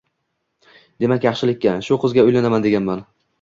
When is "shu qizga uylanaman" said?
1.89-2.67